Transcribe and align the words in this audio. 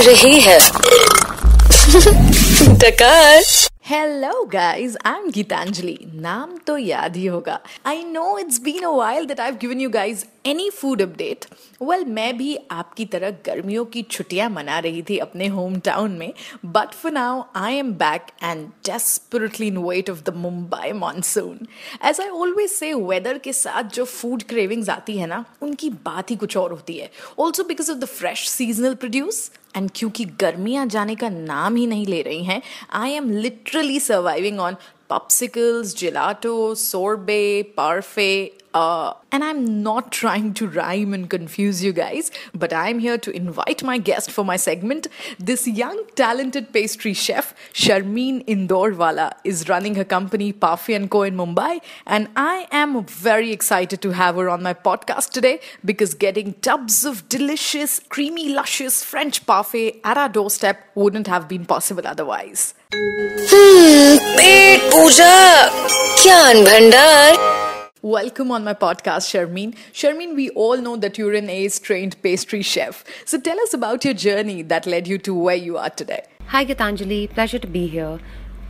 रही 0.00 0.40
है। 0.40 0.58
Hello 3.86 4.44
guys 4.44 4.96
I 5.06 5.12
am 5.12 5.30
Geetanjali 5.30 5.98
नाम 6.14 6.56
तो 6.66 6.76
याद 6.78 7.16
ही 7.16 7.26
होगा। 7.26 7.58
I 7.86 8.02
know 8.04 8.38
it's 8.38 8.60
been 8.60 8.84
a 8.84 8.88
while 8.88 9.28
that 9.28 9.40
I 9.40 9.46
have 9.46 9.58
given 9.60 9.80
you 9.80 9.90
guys 9.90 10.24
any 10.48 10.68
food 10.70 11.02
update 11.02 11.44
well 11.82 12.04
मैं 12.04 12.36
भी 12.38 12.56
आपकी 12.70 13.04
तरह 13.04 13.30
गर्मियों 13.46 13.84
की 13.84 14.02
छुट्टियाँ 14.02 14.48
मना 14.50 14.78
रही 14.78 15.02
थी 15.02 15.16
अपने 15.18 15.46
होम 15.46 15.78
टाउन 15.78 16.12
में 16.12 16.32
but 16.64 16.92
for 16.92 17.12
now 17.12 17.42
I 17.56 17.74
am 17.74 17.92
back 17.94 18.26
and 18.42 18.66
desperately 18.86 19.66
in 19.66 19.76
wait 19.76 20.10
of 20.10 20.22
the 20.22 20.34
Mumbai 20.36 20.92
monsoon 20.92 21.58
as 22.04 22.20
I 22.20 22.28
always 22.28 22.70
say 22.70 22.92
weather 22.94 23.38
के 23.38 23.52
साथ 23.52 23.94
जो 23.94 24.04
फ़ूड 24.04 24.42
क्रेविंग्स 24.42 24.88
आती 24.88 25.16
है 25.18 25.26
ना, 25.26 25.44
उनकी 25.62 25.90
बात 25.90 26.30
ही 26.30 26.36
कुछ 26.36 26.56
और 26.56 26.70
होती 26.70 26.96
है। 26.98 27.10
Also 27.38 27.64
because 27.64 27.90
of 27.90 27.98
the 27.98 28.04
fresh 28.04 28.48
seasonal 28.48 28.94
produce 28.94 29.50
and 29.76 29.90
क्योंकि 29.94 30.24
गर्मियाँ 30.40 30.86
जाने 30.86 31.14
का 31.14 31.28
नाम 31.28 31.76
ही 31.76 31.86
नहीं 31.86 32.06
ले 32.06 32.22
रही 32.22 32.44
हैं 32.44 32.62
I 32.92 33.10
am 33.10 33.30
literally 33.30 34.00
surviving 34.00 34.60
on 34.60 34.76
popsicles 35.08 35.96
gelato 35.96 36.74
sorbet 36.74 37.62
parfait 37.76 38.57
Uh, 38.73 39.13
and 39.31 39.43
I'm 39.43 39.83
not 39.83 40.11
trying 40.11 40.53
to 40.55 40.67
rhyme 40.67 41.13
and 41.13 41.29
confuse 41.29 41.83
you 41.83 41.93
guys, 41.93 42.31
but 42.55 42.73
I'm 42.73 42.97
here 42.97 43.19
to 43.19 43.29
invite 43.39 43.83
my 43.83 43.99
guest 43.99 44.31
for 44.31 44.43
my 44.43 44.55
segment. 44.57 45.07
This 45.37 45.67
young, 45.67 45.99
talented 46.15 46.73
pastry 46.73 47.13
chef, 47.13 47.53
Sharmeen 47.71 48.43
Indorwala, 48.47 49.33
is 49.43 49.69
running 49.69 49.93
her 49.95 50.03
company 50.03 50.51
Parfait & 50.51 51.09
Co. 51.09 51.21
in 51.21 51.35
Mumbai, 51.35 51.81
and 52.07 52.29
I 52.35 52.67
am 52.71 53.05
very 53.05 53.51
excited 53.51 54.01
to 54.01 54.11
have 54.11 54.35
her 54.37 54.49
on 54.49 54.63
my 54.63 54.73
podcast 54.73 55.29
today 55.29 55.59
because 55.85 56.15
getting 56.15 56.53
tubs 56.69 57.05
of 57.05 57.29
delicious, 57.29 57.99
creamy, 58.09 58.49
luscious 58.49 59.03
French 59.03 59.45
parfait 59.45 60.01
at 60.03 60.17
our 60.17 60.29
doorstep 60.29 60.83
wouldn't 60.95 61.27
have 61.27 61.47
been 61.47 61.65
possible 61.65 62.07
otherwise. 62.07 62.73
पेट 62.93 64.81
पूजा 64.91 65.33
ज्ञान 66.21 66.63
भंडार 66.63 67.46
Welcome 68.00 68.52
on 68.52 68.62
my 68.62 68.74
podcast, 68.74 69.26
Sharmeen. 69.26 69.74
Sharmeen, 69.92 70.36
we 70.36 70.50
all 70.50 70.76
know 70.76 70.96
that 70.96 71.18
you're 71.18 71.34
an 71.34 71.50
ACE 71.50 71.80
trained 71.80 72.20
pastry 72.22 72.62
chef. 72.62 73.04
So 73.24 73.40
tell 73.40 73.58
us 73.60 73.74
about 73.74 74.04
your 74.04 74.14
journey 74.14 74.62
that 74.62 74.86
led 74.86 75.08
you 75.08 75.18
to 75.18 75.34
where 75.34 75.56
you 75.56 75.76
are 75.78 75.90
today. 75.90 76.22
Hi, 76.46 76.64
Gitanjali. 76.64 77.28
Pleasure 77.28 77.58
to 77.58 77.66
be 77.66 77.88
here. 77.88 78.20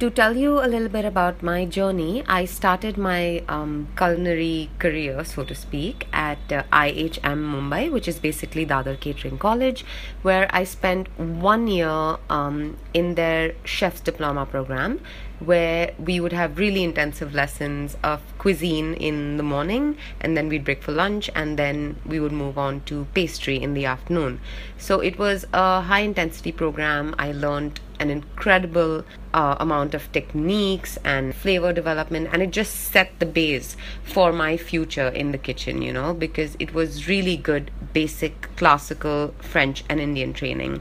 To 0.01 0.11
tell 0.11 0.37
you 0.37 0.61
a 0.65 0.69
little 0.69 0.89
bit 0.89 1.05
about 1.05 1.43
my 1.43 1.65
journey, 1.65 2.23
I 2.29 2.45
started 2.45 2.97
my 2.97 3.43
um, 3.49 3.89
culinary 3.97 4.71
career, 4.79 5.25
so 5.25 5.43
to 5.43 5.57
speak, 5.57 6.07
at 6.13 6.39
uh, 6.53 6.63
IHM 6.73 7.41
Mumbai, 7.53 7.91
which 7.91 8.07
is 8.07 8.21
basically 8.21 8.65
Dadar 8.65 9.01
Catering 9.01 9.39
College, 9.39 9.85
where 10.23 10.47
I 10.55 10.63
spent 10.63 11.09
one 11.19 11.67
year 11.67 12.17
um, 12.31 12.77
in 12.95 13.17
their 13.17 13.57
chef's 13.65 14.01
diploma 14.01 14.47
program, 14.47 15.01
where 15.41 15.93
we 15.99 16.21
would 16.21 16.33
have 16.33 16.59
really 16.59 16.85
intensive 16.85 17.35
lessons 17.35 17.97
of 18.05 18.21
cuisine 18.39 18.95
in 18.95 19.37
the 19.37 19.43
morning, 19.43 19.97
and 20.21 20.37
then 20.37 20.49
we'd 20.49 20.65
break 20.65 20.81
for 20.81 20.93
lunch, 20.93 21.29
and 21.35 21.59
then 21.59 21.97
we 22.07 22.21
would 22.21 22.31
move 22.31 22.57
on 22.57 22.83
to 22.83 23.09
pastry 23.15 23.61
in 23.61 23.75
the 23.75 23.85
afternoon. 23.87 24.41
So 24.79 25.01
it 25.01 25.19
was 25.19 25.45
a 25.53 25.81
high 25.81 26.03
intensity 26.03 26.53
program. 26.53 27.17
I 27.19 27.33
learned 27.33 27.81
an 28.01 28.11
incredible 28.11 29.05
uh, 29.35 29.57
amount 29.61 29.95
of 29.95 30.11
techniques 30.13 30.99
and 31.05 31.35
flavor 31.35 31.73
development 31.73 32.29
and 32.33 32.43
it 32.43 32.51
just 32.51 32.75
set 32.75 33.19
the 33.19 33.27
base 33.27 33.77
for 34.03 34.33
my 34.33 34.57
future 34.57 35.09
in 35.09 35.33
the 35.33 35.39
kitchen 35.39 35.83
you 35.83 35.93
know 35.93 36.15
because 36.15 36.57
it 36.59 36.75
was 36.75 37.09
really 37.09 37.37
good 37.37 37.71
basic 37.93 38.55
classical 38.57 39.35
french 39.41 39.85
and 39.89 40.01
indian 40.01 40.33
training. 40.33 40.81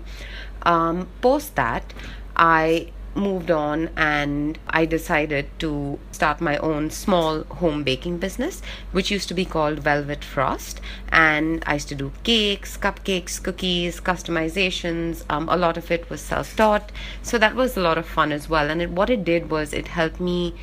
Um, 0.64 1.08
post 1.22 1.56
that 1.56 1.94
i 2.36 2.92
moved 3.16 3.50
on 3.50 3.90
and 3.98 4.60
I 4.70 4.86
decided 4.86 5.48
to 5.60 6.00
start 6.12 6.40
my 6.42 6.58
own 6.58 6.90
small 6.92 7.44
home 7.44 7.84
baking 7.84 8.18
business, 8.20 8.62
which 8.92 9.12
used 9.12 9.28
to 9.30 9.34
be 9.34 9.46
called 9.46 9.80
Velvet 9.80 10.24
Frost. 10.24 10.80
And 11.10 11.64
I 11.66 11.76
used 11.76 11.90
to 11.90 11.96
do 11.96 12.12
cakes, 12.24 12.78
cupcakes, 12.78 13.42
cookies, 13.42 14.00
customizations. 14.00 15.24
Um, 15.30 15.50
a 15.50 15.58
lot 15.58 15.78
of 15.78 15.92
it 15.92 16.10
was 16.10 16.22
self 16.22 16.56
taught. 16.56 16.92
So 17.22 17.38
that 17.38 17.56
was 17.56 17.76
a 17.76 17.82
lot 17.82 17.98
of 17.98 18.06
fun 18.06 18.32
as 18.32 18.50
well. 18.50 18.70
And 18.70 18.82
it, 18.82 18.92
what 18.92 19.10
it 19.10 19.24
did 19.24 19.50
was 19.50 19.74
it 19.74 19.88
helped 19.90 20.20
me 20.20 20.54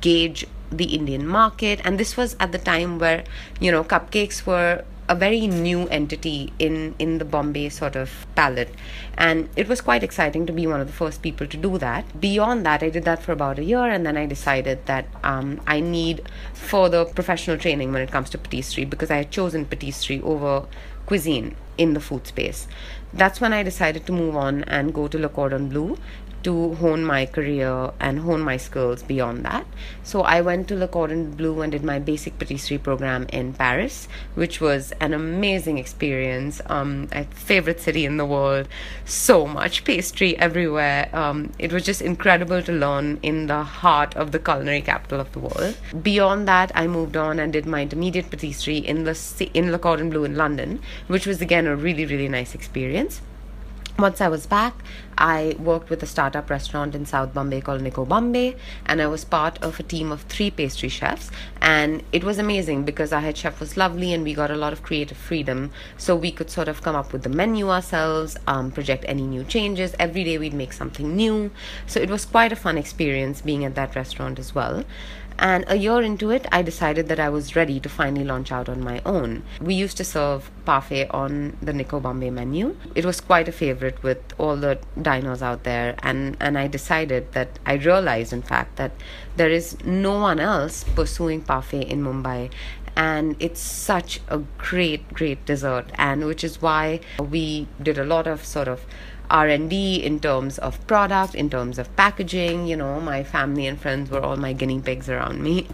gauge 0.00 0.46
the 0.70 0.94
Indian 0.94 1.26
market. 1.26 1.80
And 1.84 1.98
this 1.98 2.16
was 2.16 2.36
at 2.40 2.52
the 2.52 2.58
time 2.58 2.98
where, 2.98 3.24
you 3.60 3.70
know, 3.70 3.84
cupcakes 3.84 4.46
were 4.46 4.84
a 5.08 5.14
very 5.14 5.46
new 5.46 5.86
entity 5.88 6.52
in 6.58 6.94
in 6.98 7.18
the 7.18 7.24
Bombay 7.24 7.68
sort 7.68 7.96
of 7.96 8.26
palate. 8.34 8.70
And 9.16 9.48
it 9.56 9.68
was 9.68 9.80
quite 9.80 10.02
exciting 10.02 10.46
to 10.46 10.52
be 10.52 10.66
one 10.66 10.80
of 10.80 10.86
the 10.86 10.92
first 10.92 11.22
people 11.22 11.46
to 11.46 11.56
do 11.56 11.78
that. 11.78 12.20
Beyond 12.20 12.64
that 12.66 12.82
I 12.82 12.90
did 12.90 13.04
that 13.04 13.22
for 13.22 13.32
about 13.32 13.58
a 13.58 13.64
year 13.64 13.84
and 13.84 14.06
then 14.06 14.16
I 14.16 14.26
decided 14.26 14.86
that 14.86 15.06
um, 15.22 15.60
I 15.66 15.80
need 15.80 16.22
further 16.54 17.04
professional 17.04 17.58
training 17.58 17.92
when 17.92 18.02
it 18.02 18.10
comes 18.10 18.30
to 18.30 18.38
patisserie 18.38 18.84
because 18.86 19.10
I 19.10 19.16
had 19.16 19.30
chosen 19.30 19.66
patisserie 19.66 20.22
over 20.22 20.66
cuisine 21.06 21.56
in 21.76 21.94
the 21.94 22.00
food 22.00 22.26
space. 22.26 22.66
That's 23.12 23.40
when 23.40 23.52
I 23.52 23.62
decided 23.62 24.06
to 24.06 24.12
move 24.12 24.36
on 24.36 24.64
and 24.64 24.92
go 24.94 25.06
to 25.08 25.18
Le 25.18 25.28
Cordon 25.28 25.68
Bleu 25.68 25.96
to 26.44 26.74
hone 26.74 27.04
my 27.04 27.26
career 27.26 27.90
and 27.98 28.20
hone 28.20 28.40
my 28.40 28.56
skills 28.56 29.02
beyond 29.02 29.44
that. 29.44 29.66
So 30.02 30.22
I 30.22 30.40
went 30.40 30.68
to 30.68 30.76
Le 30.76 30.86
Cordon 30.86 31.32
Bleu 31.32 31.60
and 31.62 31.72
did 31.72 31.82
my 31.82 31.98
basic 31.98 32.38
patisserie 32.38 32.78
program 32.78 33.26
in 33.32 33.54
Paris, 33.54 34.08
which 34.34 34.60
was 34.60 34.92
an 35.00 35.12
amazing 35.12 35.78
experience. 35.78 36.60
Um, 36.66 37.08
a 37.12 37.24
favorite 37.24 37.80
city 37.80 38.04
in 38.04 38.16
the 38.16 38.26
world, 38.26 38.68
so 39.04 39.46
much 39.46 39.84
pastry 39.84 40.36
everywhere. 40.38 41.08
Um, 41.12 41.52
it 41.58 41.72
was 41.72 41.84
just 41.84 42.02
incredible 42.02 42.62
to 42.62 42.72
learn 42.72 43.18
in 43.22 43.46
the 43.46 43.62
heart 43.64 44.14
of 44.16 44.32
the 44.32 44.38
culinary 44.38 44.82
capital 44.82 45.20
of 45.20 45.32
the 45.32 45.40
world. 45.40 45.76
Beyond 46.02 46.46
that, 46.48 46.70
I 46.74 46.86
moved 46.86 47.16
on 47.16 47.38
and 47.38 47.52
did 47.52 47.66
my 47.66 47.82
intermediate 47.82 48.30
patisserie 48.30 48.78
in 48.78 49.04
the 49.04 49.14
in 49.54 49.72
Le 49.72 49.78
Cordon 49.78 50.10
Bleu 50.10 50.24
in 50.24 50.36
London, 50.36 50.80
which 51.06 51.26
was 51.26 51.40
again 51.40 51.66
a 51.66 51.76
really 51.76 52.04
really 52.04 52.28
nice 52.28 52.54
experience 52.54 53.20
once 53.98 54.20
I 54.20 54.28
was 54.28 54.46
back, 54.46 54.74
I 55.16 55.54
worked 55.58 55.88
with 55.88 56.02
a 56.02 56.06
startup 56.06 56.50
restaurant 56.50 56.96
in 56.96 57.06
South 57.06 57.32
Bombay 57.32 57.60
called 57.60 57.80
Nico 57.80 58.04
Bombay, 58.04 58.56
and 58.86 59.00
I 59.00 59.06
was 59.06 59.24
part 59.24 59.62
of 59.62 59.78
a 59.78 59.84
team 59.84 60.10
of 60.10 60.22
three 60.22 60.50
pastry 60.50 60.88
chefs. 60.88 61.30
And 61.60 62.02
it 62.10 62.24
was 62.24 62.38
amazing 62.38 62.84
because 62.84 63.12
our 63.12 63.20
head 63.20 63.36
chef 63.36 63.60
was 63.60 63.76
lovely, 63.76 64.12
and 64.12 64.24
we 64.24 64.34
got 64.34 64.50
a 64.50 64.56
lot 64.56 64.72
of 64.72 64.82
creative 64.82 65.16
freedom. 65.16 65.70
So 65.96 66.16
we 66.16 66.32
could 66.32 66.50
sort 66.50 66.66
of 66.66 66.82
come 66.82 66.96
up 66.96 67.12
with 67.12 67.22
the 67.22 67.28
menu 67.28 67.70
ourselves, 67.70 68.36
um, 68.48 68.72
project 68.72 69.04
any 69.06 69.22
new 69.22 69.44
changes. 69.44 69.94
Every 70.00 70.24
day 70.24 70.38
we'd 70.38 70.54
make 70.54 70.72
something 70.72 71.14
new. 71.14 71.52
So 71.86 72.00
it 72.00 72.10
was 72.10 72.24
quite 72.24 72.50
a 72.50 72.56
fun 72.56 72.76
experience 72.76 73.42
being 73.42 73.64
at 73.64 73.76
that 73.76 73.94
restaurant 73.94 74.40
as 74.40 74.54
well. 74.54 74.84
And 75.38 75.64
a 75.68 75.76
year 75.76 76.00
into 76.00 76.30
it, 76.30 76.46
I 76.52 76.62
decided 76.62 77.08
that 77.08 77.18
I 77.18 77.28
was 77.28 77.56
ready 77.56 77.80
to 77.80 77.88
finally 77.88 78.24
launch 78.24 78.52
out 78.52 78.68
on 78.68 78.82
my 78.82 79.02
own. 79.04 79.42
We 79.60 79.74
used 79.74 79.96
to 79.96 80.04
serve 80.04 80.50
parfait 80.64 81.08
on 81.10 81.56
the 81.60 81.72
Nico 81.72 82.00
Bombay 82.00 82.30
menu. 82.30 82.76
It 82.94 83.04
was 83.04 83.20
quite 83.20 83.48
a 83.48 83.52
favorite 83.52 84.02
with 84.02 84.18
all 84.38 84.56
the 84.56 84.78
diners 85.00 85.42
out 85.42 85.64
there, 85.64 85.96
and, 86.02 86.36
and 86.40 86.56
I 86.56 86.68
decided 86.68 87.32
that 87.32 87.58
I 87.66 87.74
realized, 87.74 88.32
in 88.32 88.42
fact, 88.42 88.76
that 88.76 88.92
there 89.36 89.50
is 89.50 89.76
no 89.84 90.18
one 90.18 90.38
else 90.38 90.84
pursuing 90.84 91.42
parfait 91.42 91.82
in 91.82 92.02
Mumbai 92.02 92.50
and 92.96 93.34
it's 93.40 93.60
such 93.60 94.20
a 94.28 94.38
great 94.56 95.12
great 95.12 95.44
dessert 95.46 95.86
and 95.94 96.24
which 96.26 96.44
is 96.44 96.62
why 96.62 97.00
we 97.18 97.66
did 97.82 97.98
a 97.98 98.04
lot 98.04 98.26
of 98.26 98.44
sort 98.44 98.68
of 98.68 98.86
r&d 99.30 99.96
in 99.96 100.20
terms 100.20 100.58
of 100.58 100.84
product 100.86 101.34
in 101.34 101.48
terms 101.50 101.78
of 101.78 101.94
packaging 101.96 102.66
you 102.66 102.76
know 102.76 103.00
my 103.00 103.22
family 103.22 103.66
and 103.66 103.80
friends 103.80 104.10
were 104.10 104.20
all 104.20 104.36
my 104.36 104.52
guinea 104.52 104.80
pigs 104.80 105.08
around 105.08 105.42
me. 105.42 105.66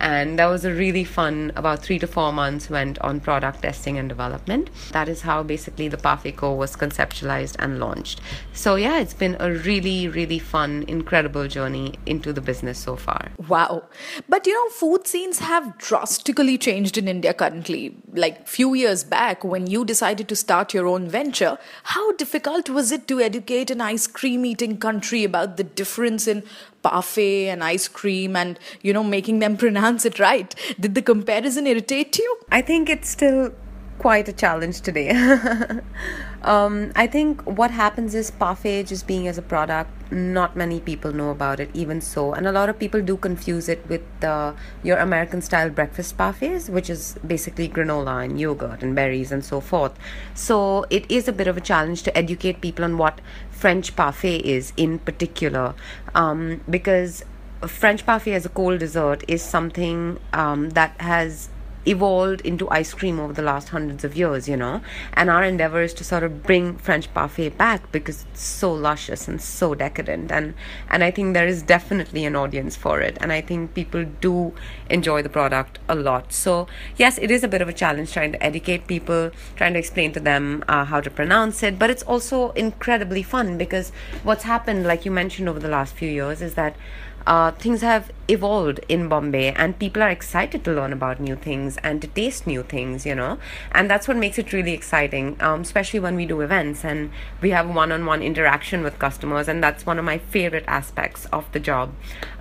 And 0.00 0.38
that 0.38 0.46
was 0.46 0.64
a 0.64 0.72
really 0.72 1.04
fun 1.04 1.52
about 1.56 1.82
three 1.82 1.98
to 1.98 2.06
four 2.06 2.32
months 2.32 2.68
went 2.70 2.98
on 3.00 3.20
product 3.20 3.62
testing 3.62 3.98
and 3.98 4.08
development. 4.08 4.70
That 4.92 5.08
is 5.08 5.22
how 5.22 5.42
basically 5.42 5.88
the 5.88 5.96
parfait 5.96 6.36
co 6.36 6.52
was 6.52 6.76
conceptualized 6.76 7.56
and 7.58 7.78
launched. 7.78 8.20
So 8.52 8.76
yeah 8.76 8.98
it's 9.00 9.14
been 9.14 9.36
a 9.40 9.52
really 9.52 10.08
really 10.08 10.38
fun 10.38 10.84
incredible 10.88 11.48
journey 11.48 11.94
into 12.06 12.32
the 12.32 12.40
business 12.40 12.78
so 12.78 12.96
far. 12.96 13.30
Wow. 13.48 13.84
But 14.28 14.46
you 14.46 14.54
know 14.54 14.70
food 14.70 15.06
scenes 15.06 15.38
have 15.38 15.78
drastically 15.78 16.58
changed 16.58 16.98
in 16.98 17.08
india 17.08 17.34
currently. 17.34 17.96
Like 18.12 18.46
few 18.46 18.74
years 18.74 19.04
back 19.04 19.44
when 19.44 19.66
you 19.66 19.84
decided 19.84 20.28
to 20.28 20.36
start 20.36 20.74
your 20.74 20.86
own 20.86 21.08
venture 21.08 21.58
how 21.94 22.12
difficult 22.12 22.68
was 22.68 22.92
it 22.92 22.95
it 22.96 23.06
to 23.08 23.20
educate 23.20 23.70
an 23.70 23.80
ice 23.80 24.06
cream 24.06 24.44
eating 24.44 24.78
country 24.78 25.22
about 25.24 25.56
the 25.56 25.64
difference 25.64 26.26
in 26.26 26.42
parfait 26.82 27.48
and 27.48 27.62
ice 27.62 27.88
cream 27.88 28.36
and, 28.36 28.58
you 28.82 28.92
know, 28.92 29.04
making 29.04 29.38
them 29.38 29.56
pronounce 29.64 30.04
it 30.04 30.18
right? 30.18 30.54
Did 30.80 30.94
the 30.94 31.02
comparison 31.02 31.66
irritate 31.66 32.18
you? 32.18 32.38
I 32.50 32.62
think 32.62 32.88
it's 32.88 33.08
still 33.08 33.52
quite 33.98 34.28
a 34.28 34.32
challenge 34.32 34.80
today. 34.80 35.10
um, 36.42 36.92
I 36.94 37.06
think 37.06 37.42
what 37.42 37.70
happens 37.70 38.14
is 38.14 38.30
parfait 38.30 38.84
just 38.84 39.06
being 39.06 39.26
as 39.26 39.38
a 39.38 39.42
product, 39.42 39.90
not 40.12 40.56
many 40.56 40.80
people 40.80 41.12
know 41.12 41.30
about 41.30 41.60
it, 41.60 41.70
even 41.74 42.00
so. 42.00 42.32
And 42.32 42.46
a 42.46 42.52
lot 42.52 42.68
of 42.68 42.78
people 42.78 43.02
do 43.02 43.16
confuse 43.16 43.68
it 43.68 43.86
with 43.88 44.02
uh, 44.22 44.52
your 44.82 44.98
American 44.98 45.40
style 45.42 45.70
breakfast 45.70 46.16
parfaits, 46.16 46.68
which 46.68 46.90
is 46.90 47.16
basically 47.26 47.68
granola 47.68 48.24
and 48.24 48.40
yogurt 48.40 48.82
and 48.82 48.94
berries 48.94 49.32
and 49.32 49.44
so 49.44 49.60
forth. 49.60 49.98
So 50.34 50.84
it 50.90 51.10
is 51.10 51.28
a 51.28 51.32
bit 51.32 51.46
of 51.46 51.56
a 51.56 51.60
challenge 51.60 52.02
to 52.04 52.16
educate 52.16 52.60
people 52.60 52.84
on 52.84 52.98
what 52.98 53.20
French 53.50 53.96
parfait 53.96 54.38
is 54.38 54.72
in 54.76 54.98
particular, 54.98 55.74
um, 56.14 56.60
because 56.68 57.24
French 57.66 58.04
parfait 58.04 58.34
as 58.34 58.44
a 58.44 58.50
cold 58.50 58.80
dessert 58.80 59.24
is 59.26 59.42
something 59.42 60.20
um, 60.32 60.70
that 60.70 61.00
has 61.00 61.48
evolved 61.86 62.40
into 62.42 62.68
ice 62.70 62.92
cream 62.92 63.20
over 63.20 63.32
the 63.32 63.42
last 63.42 63.68
hundreds 63.70 64.04
of 64.04 64.16
years, 64.16 64.48
you 64.48 64.56
know. 64.56 64.80
And 65.14 65.30
our 65.30 65.42
endeavor 65.42 65.80
is 65.82 65.94
to 65.94 66.04
sort 66.04 66.22
of 66.22 66.42
bring 66.42 66.76
French 66.76 67.12
parfait 67.14 67.50
back 67.56 67.90
because 67.92 68.24
it's 68.30 68.42
so 68.42 68.72
luscious 68.72 69.28
and 69.28 69.40
so 69.40 69.74
decadent. 69.74 70.32
And 70.32 70.54
and 70.90 71.04
I 71.04 71.10
think 71.10 71.34
there 71.34 71.46
is 71.46 71.62
definitely 71.62 72.24
an 72.24 72.36
audience 72.36 72.76
for 72.76 73.00
it. 73.00 73.16
And 73.20 73.32
I 73.32 73.40
think 73.40 73.74
people 73.74 74.04
do 74.04 74.54
enjoy 74.90 75.22
the 75.22 75.28
product 75.28 75.78
a 75.88 75.94
lot. 75.94 76.32
So 76.32 76.66
yes, 76.96 77.18
it 77.18 77.30
is 77.30 77.44
a 77.44 77.48
bit 77.48 77.62
of 77.62 77.68
a 77.68 77.72
challenge 77.72 78.12
trying 78.12 78.32
to 78.32 78.42
educate 78.42 78.86
people, 78.86 79.30
trying 79.56 79.74
to 79.74 79.78
explain 79.78 80.12
to 80.12 80.20
them 80.20 80.64
uh, 80.68 80.84
how 80.84 81.00
to 81.00 81.10
pronounce 81.10 81.62
it. 81.62 81.78
But 81.78 81.90
it's 81.90 82.02
also 82.02 82.50
incredibly 82.52 83.22
fun 83.22 83.58
because 83.58 83.92
what's 84.22 84.44
happened, 84.44 84.86
like 84.86 85.04
you 85.04 85.10
mentioned 85.10 85.48
over 85.48 85.60
the 85.60 85.68
last 85.68 85.94
few 85.94 86.10
years, 86.10 86.42
is 86.42 86.54
that 86.54 86.76
uh, 87.26 87.50
things 87.50 87.80
have 87.80 88.12
evolved 88.28 88.80
in 88.88 89.08
Bombay 89.08 89.52
and 89.52 89.78
people 89.78 90.02
are 90.02 90.08
excited 90.08 90.64
to 90.64 90.72
learn 90.72 90.92
about 90.92 91.20
new 91.20 91.36
things 91.36 91.76
and 91.78 92.00
to 92.02 92.08
taste 92.08 92.46
new 92.46 92.62
things, 92.62 93.06
you 93.06 93.14
know. 93.14 93.38
And 93.72 93.90
that's 93.90 94.08
what 94.08 94.16
makes 94.16 94.38
it 94.38 94.52
really 94.52 94.72
exciting, 94.72 95.36
um, 95.40 95.60
especially 95.60 96.00
when 96.00 96.16
we 96.16 96.26
do 96.26 96.40
events 96.40 96.84
and 96.84 97.10
we 97.40 97.50
have 97.50 97.68
one 97.68 97.92
on 97.92 98.06
one 98.06 98.22
interaction 98.22 98.82
with 98.82 98.98
customers. 98.98 99.48
And 99.48 99.62
that's 99.62 99.86
one 99.86 99.98
of 99.98 100.04
my 100.04 100.18
favorite 100.18 100.64
aspects 100.66 101.26
of 101.26 101.50
the 101.52 101.60
job 101.60 101.92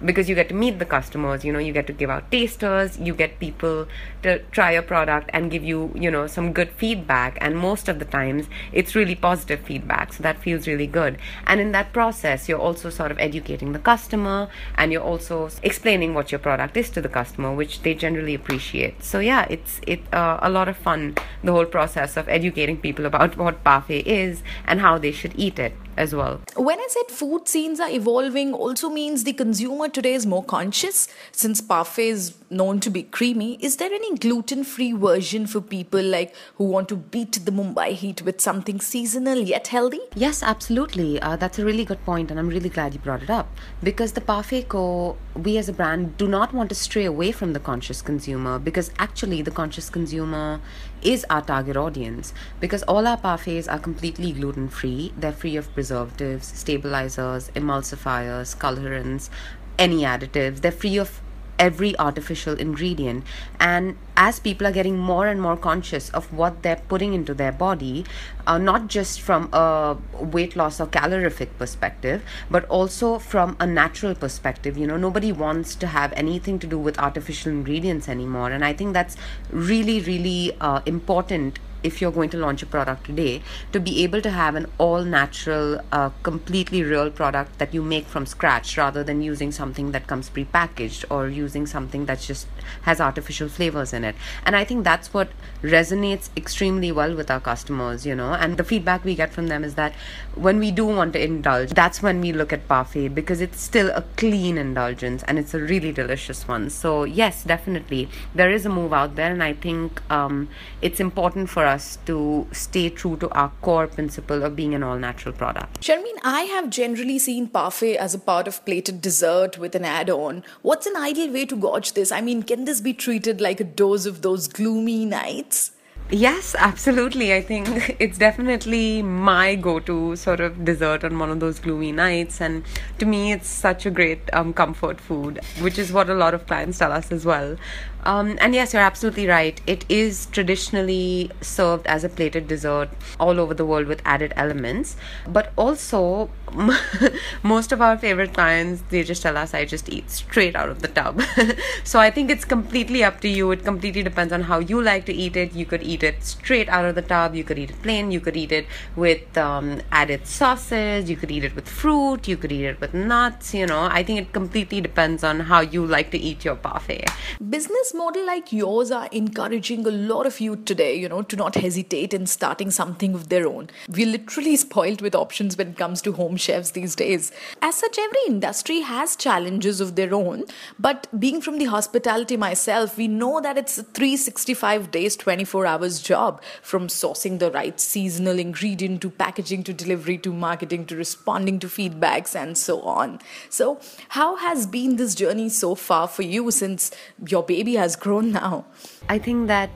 because 0.03 0.29
you 0.29 0.35
get 0.35 0.49
to 0.49 0.55
meet 0.55 0.79
the 0.79 0.85
customers, 0.85 1.43
you 1.43 1.53
know, 1.53 1.59
you 1.59 1.73
get 1.73 1.87
to 1.87 1.93
give 1.93 2.09
out 2.09 2.31
tasters, 2.31 2.97
you 2.99 3.13
get 3.13 3.39
people 3.39 3.87
to 4.23 4.39
try 4.51 4.73
your 4.73 4.81
product 4.81 5.29
and 5.33 5.51
give 5.51 5.63
you, 5.63 5.91
you 5.95 6.09
know, 6.09 6.27
some 6.27 6.53
good 6.53 6.71
feedback. 6.71 7.37
And 7.41 7.57
most 7.57 7.87
of 7.87 7.99
the 7.99 8.05
times 8.05 8.47
it's 8.71 8.95
really 8.95 9.15
positive 9.15 9.59
feedback. 9.61 10.13
So 10.13 10.23
that 10.23 10.41
feels 10.41 10.67
really 10.67 10.87
good. 10.87 11.17
And 11.45 11.59
in 11.59 11.71
that 11.73 11.93
process, 11.93 12.49
you're 12.49 12.59
also 12.59 12.89
sort 12.89 13.11
of 13.11 13.19
educating 13.19 13.71
the 13.71 13.79
customer 13.79 14.49
and 14.75 14.91
you're 14.91 15.01
also 15.01 15.49
explaining 15.63 16.13
what 16.13 16.31
your 16.31 16.39
product 16.39 16.77
is 16.77 16.89
to 16.91 17.01
the 17.01 17.09
customer 17.09 17.53
which 17.53 17.81
they 17.81 17.93
generally 17.93 18.35
appreciate. 18.35 19.03
So 19.03 19.19
yeah 19.19 19.45
it's 19.49 19.81
it 19.87 20.01
uh, 20.13 20.39
a 20.41 20.49
lot 20.49 20.67
of 20.67 20.77
fun 20.77 21.15
the 21.43 21.51
whole 21.51 21.65
process 21.65 22.17
of 22.17 22.27
educating 22.29 22.77
people 22.77 23.05
about 23.05 23.37
what 23.37 23.63
parfait 23.63 24.05
is 24.05 24.43
and 24.65 24.81
how 24.81 24.97
they 24.97 25.11
should 25.11 25.33
eat 25.35 25.59
it 25.59 25.73
as 25.97 26.13
well. 26.13 26.41
When 26.55 26.79
I 26.79 26.87
said 26.89 27.15
food 27.15 27.47
scenes 27.47 27.79
are 27.79 27.89
evolving, 27.89 28.53
also 28.53 28.89
means 28.89 29.23
the 29.23 29.33
consumer 29.33 29.89
today 29.89 30.13
is 30.13 30.25
more 30.25 30.43
conscious. 30.43 31.07
Since 31.31 31.61
parfait 31.61 32.09
is 32.09 32.35
known 32.49 32.79
to 32.81 32.89
be 32.89 33.03
creamy, 33.03 33.55
is 33.61 33.77
there 33.77 33.91
any 33.91 34.15
gluten-free 34.17 34.93
version 34.93 35.47
for 35.47 35.61
people 35.61 36.01
like 36.01 36.35
who 36.55 36.65
want 36.65 36.89
to 36.89 36.95
beat 36.95 37.33
the 37.45 37.51
Mumbai 37.51 37.93
heat 37.93 38.21
with 38.21 38.41
something 38.41 38.79
seasonal 38.79 39.37
yet 39.39 39.67
healthy? 39.67 40.01
Yes, 40.15 40.43
absolutely. 40.43 41.21
Uh, 41.21 41.35
that's 41.35 41.59
a 41.59 41.65
really 41.65 41.85
good 41.85 42.03
point, 42.05 42.31
and 42.31 42.39
I'm 42.39 42.49
really 42.49 42.69
glad 42.69 42.93
you 42.93 42.99
brought 42.99 43.23
it 43.23 43.29
up 43.29 43.47
because 43.83 44.13
the 44.13 44.21
Parfait 44.21 44.67
Co. 44.69 45.17
We 45.35 45.57
as 45.57 45.67
a 45.67 45.73
brand 45.73 46.17
do 46.17 46.27
not 46.27 46.53
want 46.53 46.69
to 46.69 46.75
stray 46.75 47.05
away 47.05 47.31
from 47.31 47.53
the 47.53 47.59
conscious 47.59 48.01
consumer 48.01 48.57
because 48.57 48.91
actually 48.99 49.41
the 49.41 49.51
conscious 49.51 49.89
consumer 49.89 50.61
is 51.05 51.25
our 51.29 51.41
target 51.41 51.77
audience 51.77 52.33
because 52.59 52.83
all 52.83 53.05
our 53.05 53.17
parfaits 53.17 53.71
are 53.71 53.79
completely 53.79 54.31
gluten 54.31 54.67
free. 54.67 55.13
They're 55.15 55.31
free 55.31 55.55
of 55.55 55.71
preservatives, 55.73 56.47
stabilizers, 56.47 57.49
emulsifiers, 57.51 58.57
colorants, 58.57 59.29
any 59.77 60.01
additives. 60.01 60.61
They're 60.61 60.71
free 60.71 60.97
of 60.97 61.21
every 61.59 61.97
artificial 61.97 62.55
ingredient. 62.55 63.23
And 63.59 63.97
as 64.17 64.39
people 64.39 64.65
are 64.67 64.71
getting 64.71 64.97
more 64.97 65.27
and 65.27 65.41
more 65.41 65.57
conscious 65.57 66.09
of 66.09 66.31
what 66.33 66.63
they're 66.63 66.81
putting 66.87 67.13
into 67.13 67.33
their 67.33 67.51
body 67.51 68.05
uh, 68.47 68.57
not 68.57 68.87
just 68.87 69.21
from 69.21 69.49
a 69.51 69.97
weight 70.19 70.55
loss 70.55 70.79
or 70.79 70.87
calorific 70.87 71.57
perspective 71.57 72.23
but 72.49 72.65
also 72.65 73.19
from 73.19 73.55
a 73.59 73.65
natural 73.67 74.15
perspective. 74.15 74.77
You 74.77 74.87
know 74.87 74.97
nobody 74.97 75.31
wants 75.31 75.75
to 75.75 75.87
have 75.87 76.13
anything 76.13 76.59
to 76.59 76.67
do 76.67 76.77
with 76.77 76.97
artificial 76.99 77.51
ingredients 77.51 78.07
anymore. 78.07 78.51
And 78.51 78.63
i 78.63 78.73
think 78.73 78.93
that's 78.93 79.17
really 79.51 79.99
really 80.01 80.55
uh, 80.61 80.81
important 80.85 81.59
if 81.85 82.01
you're 82.01 82.11
going 82.11 82.29
to 82.29 82.37
launch 82.37 82.63
a 82.63 82.65
product 82.65 83.05
today 83.05 83.41
to 83.71 83.79
be 83.79 84.03
able 84.03 84.21
to 84.21 84.31
have 84.31 84.55
an 84.55 84.65
all 84.77 85.03
natural 85.03 85.79
uh, 85.91 86.09
completely 86.23 86.83
real 86.83 87.09
product 87.11 87.57
that 87.59 87.73
you 87.73 87.81
make 87.81 88.05
from 88.05 88.25
scratch 88.25 88.77
rather 88.77 89.03
than 89.03 89.21
using 89.21 89.51
something 89.51 89.91
that 89.91 90.07
comes 90.07 90.29
prepackaged 90.29 91.05
or 91.09 91.27
using 91.29 91.65
something 91.65 92.05
that 92.05 92.19
just 92.19 92.47
has 92.83 92.99
artificial 92.99 93.47
flavors 93.47 93.93
in 93.93 94.03
it. 94.03 94.15
And 94.45 94.55
i 94.55 94.63
think 94.63 94.83
that's 94.83 95.13
what 95.13 95.29
resonates 95.61 96.29
extremely 96.41 96.91
well 96.91 97.15
with 97.15 97.29
our 97.29 97.39
customers 97.39 98.05
you 98.05 98.15
know? 98.15 98.33
And 98.33 98.57
the 98.57 98.63
feedback 98.63 99.05
we 99.05 99.15
get 99.15 99.31
from 99.31 99.47
them 99.47 99.63
is 99.63 99.75
that 99.75 99.93
when 100.33 100.59
we 100.59 100.71
do 100.71 100.85
want 100.85 101.13
to 101.13 101.23
indulge 101.23 101.71
that's 101.81 102.01
when 102.01 102.21
we 102.21 102.31
look 102.33 102.51
at 102.53 102.67
parfait 102.67 103.09
because 103.09 103.41
it's 103.41 103.61
still 103.61 103.91
a 103.91 104.03
clean 104.17 104.57
indulgence 104.57 105.23
and 105.23 105.37
it's 105.39 105.53
a 105.53 105.59
really 105.59 105.91
delicious 105.91 106.47
one. 106.47 106.69
So 106.69 107.03
yes 107.03 107.43
definitely 107.43 108.09
there 108.33 108.51
is 108.51 108.65
a 108.65 108.69
move 108.69 108.93
out 108.93 109.15
there 109.15 109.31
and 109.31 109.43
i 109.43 109.53
think 109.53 110.01
um, 110.11 110.47
it's 110.81 110.99
important 110.99 111.49
for 111.49 111.65
us 111.65 111.74
us 111.75 111.97
to 112.05 112.47
stay 112.51 112.89
true 112.89 113.15
to 113.17 113.29
our 113.41 113.51
core 113.61 113.87
principle 113.87 114.43
of 114.43 114.55
being 114.55 114.73
an 114.73 114.83
all 114.83 114.97
natural 114.97 115.33
product. 115.33 115.81
Sharmeen, 115.81 116.17
I 116.23 116.41
have 116.55 116.69
generally 116.69 117.19
seen 117.19 117.47
parfait 117.47 117.97
as 117.97 118.15
a 118.15 118.19
part 118.19 118.47
of 118.47 118.63
plated 118.65 119.01
dessert 119.01 119.57
with 119.57 119.75
an 119.75 119.85
add 119.85 120.09
on. 120.09 120.43
What's 120.61 120.87
an 120.87 120.97
ideal 120.97 121.31
way 121.31 121.45
to 121.45 121.55
gorge 121.55 121.93
this? 121.93 122.11
I 122.11 122.21
mean, 122.21 122.43
can 122.43 122.65
this 122.65 122.81
be 122.81 122.93
treated 122.93 123.41
like 123.41 123.59
a 123.59 123.69
dose 123.83 124.05
of 124.05 124.21
those 124.21 124.47
gloomy 124.47 125.05
nights? 125.05 125.71
Yes, 126.11 126.55
absolutely. 126.59 127.33
I 127.33 127.41
think 127.41 127.95
it's 127.99 128.19
definitely 128.19 129.01
my 129.01 129.55
go 129.55 129.79
to 129.79 130.15
sort 130.15 130.39
of 130.39 130.63
dessert 130.63 131.03
on 131.03 131.17
one 131.17 131.31
of 131.31 131.39
those 131.39 131.59
gloomy 131.59 131.91
nights. 131.91 132.41
And 132.41 132.63
to 132.99 133.07
me, 133.07 133.31
it's 133.31 133.47
such 133.47 133.87
a 133.87 133.91
great 133.91 134.21
um, 134.31 134.53
comfort 134.53 135.01
food, 135.01 135.39
which 135.61 135.79
is 135.79 135.91
what 135.91 136.09
a 136.09 136.13
lot 136.13 136.35
of 136.35 136.45
clients 136.45 136.77
tell 136.77 136.91
us 136.91 137.11
as 137.11 137.25
well. 137.25 137.57
Um, 138.05 138.37
and 138.39 138.53
yes, 138.53 138.73
you're 138.73 138.83
absolutely 138.83 139.27
right. 139.27 139.59
It 139.65 139.83
is 139.89 140.27
traditionally 140.27 141.31
served 141.41 141.87
as 141.87 142.03
a 142.03 142.09
plated 142.09 142.47
dessert 142.47 142.89
all 143.19 143.39
over 143.39 143.53
the 143.53 143.65
world 143.65 143.87
with 143.87 144.01
added 144.05 144.31
elements. 144.35 144.95
But 145.27 145.51
also, 145.55 146.29
most 147.43 147.71
of 147.71 147.81
our 147.81 147.97
favorite 147.97 148.33
clients, 148.33 148.83
they 148.89 149.03
just 149.03 149.23
tell 149.23 149.35
us, 149.35 149.53
I 149.53 149.65
just 149.65 149.89
eat 149.89 150.11
straight 150.11 150.55
out 150.55 150.69
of 150.69 150.81
the 150.83 150.87
tub. 150.87 151.21
so 151.83 151.99
I 151.99 152.11
think 152.11 152.29
it's 152.29 152.45
completely 152.45 153.03
up 153.03 153.21
to 153.21 153.27
you. 153.27 153.49
It 153.51 153.63
completely 153.63 154.03
depends 154.03 154.31
on 154.31 154.41
how 154.41 154.59
you 154.59 154.81
like 154.81 155.05
to 155.07 155.13
eat 155.13 155.35
it. 155.35 155.53
You 155.53 155.65
could 155.65 155.81
eat 155.81 156.03
it 156.03 156.23
straight 156.23 156.69
out 156.69 156.85
of 156.85 156.93
the 156.93 157.01
tub. 157.01 157.33
You 157.33 157.43
could 157.43 157.57
eat 157.57 157.71
it 157.71 157.81
plain. 157.81 158.11
You 158.11 158.19
could 158.19 158.37
eat 158.37 158.51
it 158.51 158.67
with 158.95 159.35
um, 159.35 159.81
added 159.91 160.27
sauces. 160.27 161.09
You 161.09 161.17
could 161.17 161.31
eat 161.31 161.43
it 161.43 161.55
with 161.55 161.67
fruit. 161.67 162.27
You 162.27 162.37
could 162.37 162.51
eat 162.51 162.65
it 162.65 162.79
with 162.79 162.93
nuts. 162.93 163.55
You 163.55 163.65
know, 163.65 163.87
I 163.91 164.03
think 164.03 164.19
it 164.19 164.31
completely 164.31 164.79
depends 164.79 165.23
on 165.23 165.39
how 165.39 165.61
you 165.61 165.83
like 165.83 166.11
to 166.11 166.19
eat 166.19 166.45
your 166.45 166.55
parfait. 166.55 167.05
Business 167.49 167.94
model 167.95 168.25
like 168.25 168.51
yours 168.51 168.91
are 168.91 169.07
encouraging 169.11 169.85
a 169.87 169.91
lot 169.91 170.25
of 170.25 170.39
youth 170.39 170.65
today, 170.65 170.95
you 170.95 171.09
know, 171.09 171.21
to 171.21 171.35
not 171.35 171.55
hesitate 171.55 172.13
in 172.13 172.25
starting 172.25 172.71
something 172.71 173.13
of 173.13 173.29
their 173.29 173.47
own. 173.47 173.69
We're 173.89 174.07
literally 174.07 174.55
spoiled 174.65 175.01
with 175.01 175.15
options 175.15 175.57
when 175.57 175.69
it 175.69 175.77
comes 175.77 176.01
to 176.03 176.13
home 176.13 176.37
chefs 176.37 176.71
these 176.71 176.95
days. 176.95 177.31
As 177.61 177.75
such, 177.75 177.97
every 177.97 178.19
industry 178.27 178.81
has 178.81 179.15
challenges 179.15 179.79
of 179.79 179.95
their 179.95 180.13
own, 180.13 180.45
but 180.79 181.07
being 181.19 181.41
from 181.41 181.57
the 181.57 181.65
hospitality 181.65 182.37
myself, 182.37 182.97
we 182.97 183.07
know 183.07 183.39
that 183.41 183.57
it's 183.57 183.77
a 183.77 183.83
365 183.83 184.91
days, 184.91 185.15
24 185.15 185.65
hours 185.65 186.01
job 186.01 186.41
from 186.61 186.87
sourcing 186.87 187.39
the 187.39 187.51
right 187.51 187.79
seasonal 187.79 188.39
ingredient 188.39 189.01
to 189.01 189.09
packaging 189.09 189.63
to 189.63 189.73
delivery 189.73 190.17
to 190.17 190.33
marketing 190.33 190.85
to 190.87 190.95
responding 190.95 191.59
to 191.59 191.67
feedbacks 191.67 192.35
and 192.35 192.57
so 192.57 192.81
on. 192.81 193.19
So, 193.49 193.79
how 194.09 194.35
has 194.37 194.67
been 194.67 194.95
this 194.95 195.15
journey 195.15 195.49
so 195.49 195.75
far 195.75 196.07
for 196.07 196.23
you 196.23 196.51
since 196.51 196.91
your 197.27 197.43
baby 197.43 197.75
has 197.75 197.84
has 197.85 197.95
grown 197.95 198.31
now. 198.31 198.65
I 199.07 199.17
think 199.19 199.47
that 199.47 199.69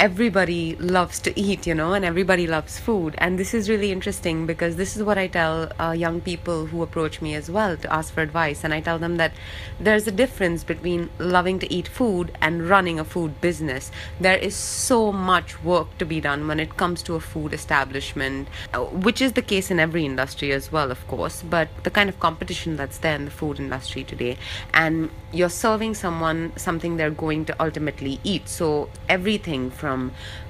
everybody 0.00 0.74
loves 0.76 1.20
to 1.20 1.38
eat, 1.38 1.66
you 1.66 1.74
know, 1.74 1.94
and 1.94 2.04
everybody 2.04 2.46
loves 2.46 2.78
food. 2.78 3.14
And 3.18 3.38
this 3.38 3.54
is 3.54 3.70
really 3.70 3.92
interesting 3.92 4.44
because 4.44 4.76
this 4.76 4.96
is 4.96 5.02
what 5.02 5.18
I 5.18 5.28
tell 5.28 5.70
uh, 5.78 5.92
young 5.92 6.20
people 6.20 6.66
who 6.66 6.82
approach 6.82 7.22
me 7.22 7.34
as 7.34 7.50
well 7.50 7.76
to 7.76 7.92
ask 7.92 8.12
for 8.12 8.20
advice. 8.20 8.64
And 8.64 8.74
I 8.74 8.80
tell 8.80 8.98
them 8.98 9.16
that 9.16 9.32
there's 9.78 10.06
a 10.06 10.12
difference 10.12 10.64
between 10.64 11.10
loving 11.18 11.58
to 11.60 11.72
eat 11.72 11.86
food 11.86 12.36
and 12.40 12.68
running 12.68 12.98
a 12.98 13.04
food 13.04 13.40
business. 13.40 13.90
There 14.20 14.36
is 14.36 14.54
so 14.54 15.12
much 15.12 15.62
work 15.62 15.96
to 15.98 16.04
be 16.04 16.20
done 16.20 16.48
when 16.48 16.58
it 16.58 16.76
comes 16.76 17.02
to 17.04 17.14
a 17.14 17.20
food 17.20 17.52
establishment, 17.52 18.48
uh, 18.72 18.80
which 18.80 19.22
is 19.22 19.32
the 19.32 19.42
case 19.42 19.70
in 19.70 19.78
every 19.78 20.04
industry 20.04 20.52
as 20.52 20.72
well, 20.72 20.90
of 20.90 21.06
course. 21.08 21.42
But 21.42 21.68
the 21.84 21.90
kind 21.90 22.08
of 22.08 22.18
competition 22.18 22.76
that's 22.76 22.98
there 22.98 23.14
in 23.14 23.26
the 23.26 23.30
food 23.30 23.60
industry 23.60 24.04
today, 24.04 24.38
and 24.72 25.10
you're 25.32 25.48
serving 25.48 25.94
someone 25.94 26.52
something 26.56 26.96
they're 26.96 27.10
going 27.10 27.44
to 27.44 27.62
ultimately 27.62 28.20
eat. 28.24 28.48
So 28.48 28.88
everything 29.08 29.70
from 29.70 29.83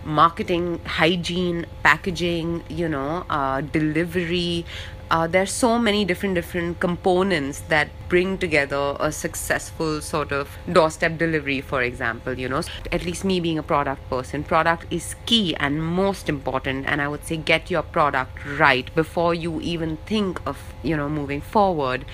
marketing, 0.04 0.80
hygiene, 0.84 1.66
packaging, 1.82 2.62
you 2.68 2.88
know, 2.88 3.24
uh, 3.30 3.60
delivery. 3.60 4.64
Uh, 5.10 5.26
there's 5.26 5.52
so 5.52 5.78
many 5.78 6.04
different 6.04 6.34
different 6.34 6.80
components 6.80 7.60
that 7.68 7.88
bring 8.14 8.38
together 8.38 8.97
a 9.00 9.11
successful 9.11 10.00
sort 10.00 10.30
of 10.30 10.49
doorstep 10.71 11.18
delivery 11.18 11.61
for 11.61 11.83
example 11.83 12.38
you 12.38 12.49
know. 12.49 12.62
At 12.92 13.04
least 13.04 13.25
me 13.25 13.40
being 13.40 13.59
a 13.59 13.62
product 13.64 14.09
person 14.09 14.44
product 14.44 14.87
is 14.88 15.16
key 15.26 15.56
and 15.56 15.83
most 15.83 16.28
important 16.28 16.87
and 16.87 17.02
i 17.02 17.09
would 17.09 17.25
say 17.26 17.37
get 17.37 17.73
your 17.73 17.83
product 17.83 18.44
right 18.61 18.94
before 18.94 19.35
you 19.35 19.61
even 19.61 19.97
think 20.12 20.40
of 20.47 20.56
you 20.85 20.97
know 20.97 21.09
moving 21.09 21.40
forward. 21.40 22.04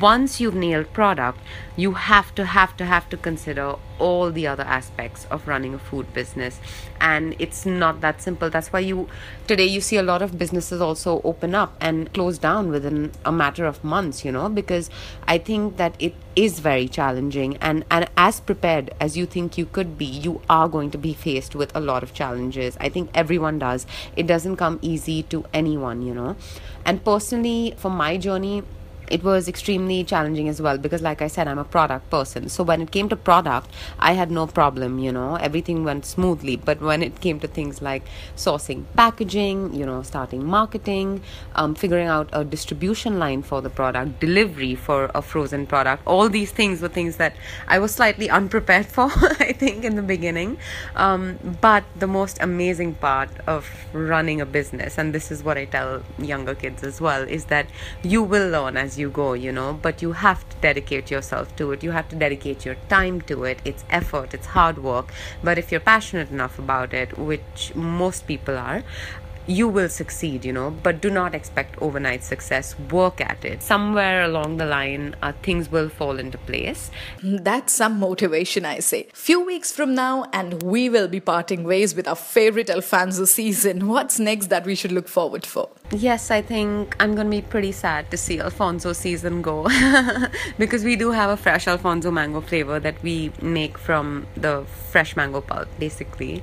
Once 0.00 0.40
you've 0.40 0.54
nailed 0.54 0.90
product 0.94 1.38
you 1.76 1.92
have 1.92 2.34
to 2.34 2.46
have 2.46 2.76
to 2.78 2.84
have 2.86 3.08
to 3.10 3.16
consider 3.16 3.74
all 3.98 4.30
the 4.30 4.46
other 4.46 4.64
aspects 4.64 5.26
of 5.30 5.46
running 5.46 5.74
a 5.74 5.78
food 5.78 6.12
business. 6.12 6.60
And 7.00 7.36
it's 7.38 7.64
not 7.64 8.00
that 8.00 8.20
simple. 8.20 8.50
That's 8.50 8.72
why 8.72 8.80
you 8.80 9.08
today 9.46 9.66
you 9.66 9.80
see 9.80 9.96
a 9.96 10.02
lot 10.02 10.22
of 10.22 10.38
businesses 10.38 10.80
also 10.80 11.20
open 11.24 11.54
up 11.54 11.76
and 11.80 12.12
close 12.12 12.38
down 12.38 12.70
within 12.70 13.12
a 13.24 13.32
matter 13.32 13.64
of 13.64 13.82
months 13.82 14.24
you 14.24 14.32
know 14.32 14.48
because 14.48 14.88
i 15.26 15.36
think 15.44 15.76
that 15.76 15.94
it 15.98 16.14
is 16.34 16.60
very 16.60 16.88
challenging 16.88 17.56
and 17.58 17.84
and 17.90 18.08
as 18.16 18.40
prepared 18.40 18.90
as 19.00 19.16
you 19.16 19.26
think 19.26 19.58
you 19.58 19.66
could 19.66 19.96
be 19.98 20.06
you 20.26 20.40
are 20.48 20.68
going 20.68 20.90
to 20.92 20.98
be 20.98 21.12
faced 21.12 21.54
with 21.54 21.74
a 21.76 21.80
lot 21.80 22.02
of 22.02 22.14
challenges. 22.14 22.76
I 22.80 22.88
think 22.88 23.10
everyone 23.14 23.58
does. 23.58 23.86
It 24.16 24.26
doesn't 24.26 24.56
come 24.56 24.78
easy 24.80 25.22
to 25.34 25.44
anyone 25.52 26.02
you 26.02 26.14
know. 26.14 26.36
And 26.84 27.04
personally 27.04 27.74
for 27.76 27.90
my 27.90 28.16
journey 28.16 28.62
it 29.10 29.22
was 29.22 29.48
extremely 29.48 30.04
challenging 30.04 30.48
as 30.48 30.60
well 30.60 30.78
because 30.78 31.02
like 31.02 31.20
i 31.22 31.26
said 31.26 31.48
i'm 31.48 31.58
a 31.58 31.64
product 31.64 32.08
person. 32.10 32.48
So 32.48 32.62
when 32.62 32.80
it 32.80 32.90
came 32.90 33.08
to 33.08 33.16
product 33.16 33.70
i 33.98 34.12
had 34.12 34.30
no 34.30 34.46
problem 34.46 34.98
you 34.98 35.12
know. 35.12 35.36
Everything 35.36 35.84
went 35.84 36.04
smoothly. 36.06 36.56
But 36.56 36.80
when 36.80 37.02
it 37.02 37.20
came 37.20 37.40
to 37.40 37.48
things 37.48 37.82
like 37.82 38.04
sourcing 38.36 38.84
packaging 38.96 39.74
you 39.74 39.86
know 39.86 40.02
starting 40.02 40.44
marketing 40.44 41.22
um, 41.54 41.74
figuring 41.74 42.08
out 42.08 42.28
a 42.32 42.44
distribution 42.44 43.18
line 43.18 43.42
for 43.42 43.60
the 43.60 43.70
product 43.70 44.20
delivery 44.20 44.74
for 44.74 45.10
a 45.14 45.22
frozen 45.22 45.66
product 45.66 46.02
all 46.06 46.28
these 46.28 46.50
things 46.50 46.80
were 46.82 46.88
things 46.88 47.16
that 47.16 47.34
i 47.68 47.78
was 47.78 47.94
slightly 47.94 48.28
unprepared 48.30 48.86
for 48.86 49.10
i 49.40 49.52
think 49.52 49.84
in 49.84 49.96
the 49.96 50.02
beginning. 50.02 50.58
Um, 50.96 51.38
but 51.60 51.84
the 51.96 52.06
most 52.06 52.38
amazing 52.40 52.94
part 52.94 53.30
of 53.46 53.68
running 53.92 54.40
a 54.40 54.46
business 54.46 54.98
and 54.98 55.14
this 55.14 55.30
is 55.30 55.42
what 55.42 55.56
i 55.58 55.64
tell 55.64 56.02
younger 56.18 56.54
kids 56.54 56.82
as 56.82 57.00
well 57.00 57.22
is 57.22 57.46
that 57.46 57.66
you 58.02 58.22
will 58.22 58.48
learn 58.50 58.76
as 58.76 58.91
you 58.98 59.10
go, 59.10 59.32
you 59.32 59.52
know, 59.52 59.78
but 59.80 60.02
you 60.02 60.12
have 60.12 60.48
to 60.48 60.56
dedicate 60.56 61.10
yourself 61.10 61.54
to 61.56 61.72
it. 61.72 61.82
You 61.82 61.90
have 61.92 62.08
to 62.10 62.16
dedicate 62.16 62.64
your 62.64 62.76
time 62.88 63.20
to 63.22 63.44
it. 63.44 63.60
It's 63.64 63.84
effort, 63.90 64.34
it's 64.34 64.46
hard 64.46 64.82
work. 64.82 65.12
But 65.42 65.58
if 65.58 65.70
you're 65.70 65.80
passionate 65.80 66.30
enough 66.30 66.58
about 66.58 66.94
it, 66.94 67.18
which 67.18 67.72
most 67.74 68.26
people 68.26 68.56
are, 68.58 68.82
you 69.46 69.68
will 69.68 69.88
succeed, 69.88 70.44
you 70.44 70.52
know, 70.52 70.70
but 70.70 71.00
do 71.00 71.10
not 71.10 71.34
expect 71.34 71.80
overnight 71.80 72.22
success. 72.22 72.78
Work 72.90 73.20
at 73.20 73.44
it. 73.44 73.62
Somewhere 73.62 74.22
along 74.22 74.56
the 74.58 74.66
line, 74.66 75.16
uh, 75.22 75.32
things 75.42 75.70
will 75.70 75.88
fall 75.88 76.18
into 76.18 76.38
place. 76.38 76.90
That's 77.22 77.72
some 77.72 77.98
motivation, 77.98 78.64
I 78.64 78.78
say. 78.80 79.08
Few 79.12 79.44
weeks 79.44 79.72
from 79.72 79.94
now, 79.94 80.26
and 80.32 80.62
we 80.62 80.88
will 80.88 81.08
be 81.08 81.20
parting 81.20 81.64
ways 81.64 81.94
with 81.94 82.06
our 82.06 82.16
favorite 82.16 82.70
Alphonso 82.70 83.24
season. 83.24 83.88
What's 83.88 84.18
next 84.18 84.46
that 84.48 84.64
we 84.64 84.74
should 84.74 84.92
look 84.92 85.08
forward 85.08 85.44
for? 85.44 85.68
Yes, 85.90 86.30
I 86.30 86.40
think 86.40 86.96
I'm 87.00 87.14
going 87.14 87.26
to 87.26 87.30
be 87.30 87.42
pretty 87.42 87.72
sad 87.72 88.10
to 88.12 88.16
see 88.16 88.40
Alphonso 88.40 88.92
season 88.92 89.42
go 89.42 89.68
because 90.58 90.84
we 90.84 90.96
do 90.96 91.10
have 91.10 91.30
a 91.30 91.36
fresh 91.36 91.66
Alphonso 91.66 92.10
mango 92.10 92.40
flavor 92.40 92.80
that 92.80 93.02
we 93.02 93.32
make 93.42 93.76
from 93.76 94.26
the 94.36 94.64
fresh 94.90 95.16
mango 95.16 95.40
pulp, 95.40 95.68
basically. 95.78 96.42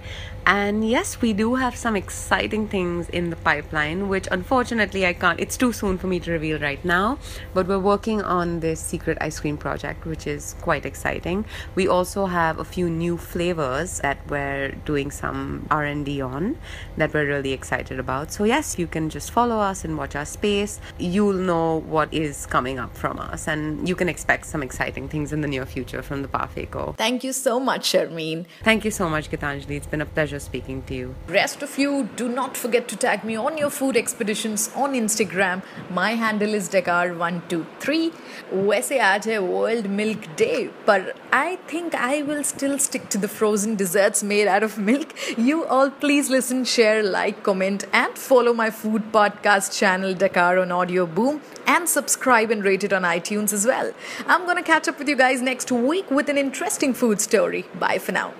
And 0.49 0.83
yes, 0.89 1.21
we 1.21 1.33
do 1.33 1.53
have 1.53 1.75
some 1.75 1.95
exciting 1.95 2.67
things 2.67 3.07
in 3.09 3.29
the 3.29 3.35
pipeline, 3.35 4.09
which 4.09 4.27
unfortunately 4.31 5.05
I 5.05 5.13
can't, 5.13 5.39
it's 5.39 5.55
too 5.55 5.71
soon 5.71 5.99
for 5.99 6.07
me 6.07 6.19
to 6.21 6.31
reveal 6.31 6.57
right 6.57 6.83
now. 6.83 7.19
But 7.53 7.67
we're 7.67 7.77
working 7.77 8.23
on 8.23 8.59
this 8.59 8.79
secret 8.79 9.19
ice 9.21 9.39
cream 9.39 9.57
project, 9.57 10.07
which 10.07 10.25
is 10.25 10.55
quite 10.59 10.87
exciting. 10.87 11.45
We 11.75 11.87
also 11.87 12.25
have 12.25 12.57
a 12.57 12.65
few 12.65 12.89
new 12.89 13.15
flavors 13.15 13.99
that 13.99 14.17
we're 14.27 14.71
doing 14.85 15.11
some 15.11 15.67
R&D 15.69 16.19
on 16.19 16.57
that 16.97 17.13
we're 17.13 17.27
really 17.27 17.53
excited 17.53 17.99
about. 17.99 18.31
So 18.31 18.43
yes, 18.43 18.79
you 18.79 18.87
can 18.87 19.11
just 19.11 19.29
follow 19.29 19.59
us 19.59 19.85
and 19.85 19.99
watch 19.99 20.15
our 20.15 20.25
space. 20.25 20.79
You'll 20.97 21.33
know 21.33 21.81
what 21.81 22.11
is 22.11 22.47
coming 22.47 22.79
up 22.79 22.97
from 22.97 23.19
us 23.19 23.47
and 23.47 23.87
you 23.87 23.95
can 23.95 24.09
expect 24.09 24.47
some 24.47 24.63
exciting 24.63 25.09
things 25.09 25.31
in 25.31 25.41
the 25.41 25.47
near 25.47 25.67
future 25.67 26.01
from 26.01 26.23
the 26.23 26.27
Parfait 26.27 26.71
Co. 26.71 26.95
Thank 26.97 27.23
you 27.23 27.33
so 27.33 27.59
much, 27.59 27.91
Sharmeen. 27.93 28.47
Thank 28.63 28.83
you 28.83 28.89
so 28.89 29.07
much, 29.07 29.29
Gitanjali. 29.29 29.77
It's 29.77 29.85
been 29.85 30.01
a 30.01 30.07
pleasure 30.07 30.38
speaking 30.39 30.81
to 30.83 30.93
you. 30.93 31.15
Rest 31.27 31.61
of 31.63 31.77
you, 31.77 32.09
do 32.15 32.27
not 32.27 32.57
forget 32.57 32.87
to 32.89 32.95
tag 32.95 33.23
me 33.23 33.35
on 33.35 33.57
your 33.57 33.69
food 33.69 33.97
expeditions 33.97 34.69
on 34.75 34.93
Instagram. 34.93 35.63
My 35.89 36.11
handle 36.15 36.53
is 36.53 36.69
Dekar123. 36.69 38.13
Waise 38.51 38.89
aaj 38.89 39.25
hai 39.31 39.39
World 39.39 39.89
Milk 39.89 40.27
Day, 40.35 40.69
but 40.85 41.15
I 41.31 41.57
think 41.67 41.95
I 41.95 42.21
will 42.23 42.43
still 42.43 42.79
stick 42.79 43.09
to 43.09 43.17
the 43.17 43.27
frozen 43.27 43.75
desserts 43.75 44.23
made 44.23 44.47
out 44.47 44.63
of 44.63 44.77
milk. 44.77 45.15
You 45.37 45.65
all 45.65 45.89
please 45.89 46.29
listen, 46.29 46.65
share, 46.65 47.03
like, 47.03 47.43
comment 47.43 47.85
and 47.93 48.17
follow 48.17 48.53
my 48.53 48.69
food 48.81 49.11
podcast 49.11 49.77
channel 49.77 50.13
Dekar 50.13 50.61
on 50.61 50.69
Audioboom 50.69 51.41
and 51.67 51.87
subscribe 51.87 52.51
and 52.51 52.63
rate 52.63 52.83
it 52.83 52.93
on 52.93 53.03
iTunes 53.03 53.53
as 53.53 53.65
well. 53.65 53.91
I'm 54.25 54.45
going 54.45 54.57
to 54.57 54.63
catch 54.63 54.87
up 54.87 54.99
with 54.99 55.07
you 55.07 55.15
guys 55.15 55.41
next 55.41 55.71
week 55.71 56.09
with 56.09 56.29
an 56.29 56.37
interesting 56.37 56.93
food 56.93 57.21
story. 57.21 57.65
Bye 57.79 57.99
for 57.99 58.11
now. 58.11 58.33